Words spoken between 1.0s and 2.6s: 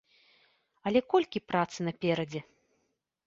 колькі працы наперадзе?